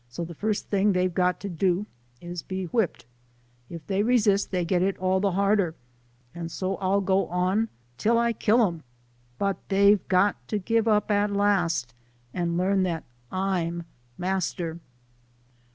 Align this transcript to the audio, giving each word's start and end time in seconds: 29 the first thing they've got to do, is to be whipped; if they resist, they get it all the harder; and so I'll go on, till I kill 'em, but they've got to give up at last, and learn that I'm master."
29 0.11 0.27
the 0.29 0.33
first 0.39 0.65
thing 0.71 0.91
they've 0.93 1.13
got 1.13 1.39
to 1.39 1.47
do, 1.47 1.85
is 2.21 2.41
to 2.41 2.47
be 2.47 2.65
whipped; 2.65 3.05
if 3.69 3.85
they 3.85 4.01
resist, 4.01 4.49
they 4.49 4.65
get 4.65 4.81
it 4.81 4.97
all 4.97 5.19
the 5.19 5.33
harder; 5.33 5.75
and 6.33 6.51
so 6.51 6.77
I'll 6.77 7.01
go 7.01 7.27
on, 7.27 7.69
till 7.99 8.17
I 8.17 8.33
kill 8.33 8.65
'em, 8.65 8.81
but 9.37 9.57
they've 9.69 9.99
got 10.07 10.47
to 10.47 10.57
give 10.57 10.87
up 10.87 11.11
at 11.11 11.31
last, 11.31 11.93
and 12.33 12.57
learn 12.57 12.81
that 12.81 13.03
I'm 13.31 13.83
master." 14.17 14.79